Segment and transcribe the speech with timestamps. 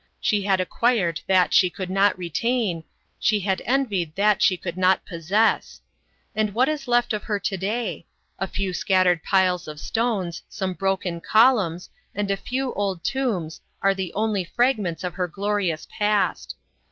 [0.19, 2.83] She had acquired that she could not retain,
[3.19, 5.79] she had envied that, she could not possess.
[6.35, 8.07] And what is left of her to day?
[8.39, 13.93] A few scattered piles of stones, some broken columns, and a few old tombs, are
[13.93, 16.55] the only fragments of her glorious past.